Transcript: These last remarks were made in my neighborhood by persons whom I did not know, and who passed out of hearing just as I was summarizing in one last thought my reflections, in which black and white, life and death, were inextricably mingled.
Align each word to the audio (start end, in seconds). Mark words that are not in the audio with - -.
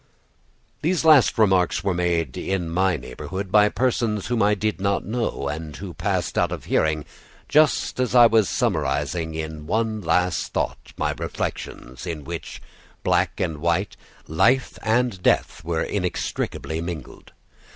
These 0.81 1.05
last 1.05 1.37
remarks 1.37 1.83
were 1.83 1.93
made 1.93 2.35
in 2.35 2.71
my 2.71 2.97
neighborhood 2.97 3.51
by 3.51 3.69
persons 3.69 4.25
whom 4.25 4.41
I 4.41 4.55
did 4.55 4.81
not 4.81 5.05
know, 5.05 5.47
and 5.47 5.75
who 5.75 5.93
passed 5.93 6.39
out 6.39 6.51
of 6.51 6.65
hearing 6.65 7.05
just 7.47 7.99
as 7.99 8.15
I 8.15 8.25
was 8.25 8.49
summarizing 8.49 9.35
in 9.35 9.67
one 9.67 10.01
last 10.01 10.53
thought 10.53 10.93
my 10.97 11.13
reflections, 11.19 12.07
in 12.07 12.23
which 12.23 12.63
black 13.03 13.39
and 13.39 13.59
white, 13.59 13.95
life 14.27 14.79
and 14.81 15.21
death, 15.21 15.63
were 15.63 15.83
inextricably 15.83 16.81
mingled. 16.81 17.31